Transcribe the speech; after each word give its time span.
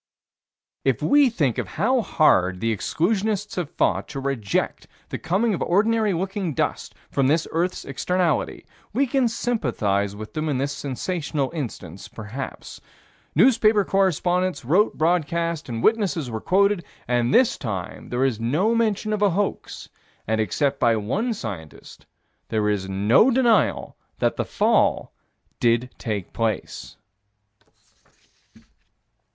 If 0.83 1.03
we 1.03 1.29
think 1.29 1.59
of 1.59 1.67
how 1.77 2.01
hard 2.01 2.59
the 2.59 2.75
exclusionists 2.75 3.55
have 3.57 3.69
fought 3.69 4.07
to 4.07 4.19
reject 4.19 4.87
the 5.09 5.19
coming 5.19 5.53
of 5.53 5.61
ordinary 5.61 6.11
looking 6.11 6.55
dust 6.55 6.95
from 7.11 7.27
this 7.27 7.47
earth's 7.51 7.85
externality, 7.85 8.65
we 8.93 9.05
can 9.05 9.27
sympathize 9.27 10.15
with 10.15 10.33
them 10.33 10.49
in 10.49 10.57
this 10.57 10.71
sensational 10.75 11.51
instance, 11.53 12.07
perhaps. 12.07 12.81
Newspaper 13.35 13.85
correspondents 13.85 14.65
wrote 14.65 14.97
broadcast 14.97 15.69
and 15.69 15.83
witnesses 15.83 16.31
were 16.31 16.41
quoted, 16.41 16.83
and 17.07 17.31
this 17.31 17.55
time 17.55 18.09
there 18.09 18.25
is 18.25 18.39
no 18.39 18.73
mention 18.73 19.13
of 19.13 19.21
a 19.21 19.29
hoax, 19.29 19.87
and, 20.25 20.41
except 20.41 20.79
by 20.79 20.95
one 20.95 21.31
scientist, 21.31 22.07
there 22.49 22.69
is 22.69 22.89
no 22.89 23.29
denial 23.29 23.95
that 24.17 24.35
the 24.35 24.45
fall 24.45 25.13
did 25.59 25.93
take 25.99 26.33
place. 26.33 26.97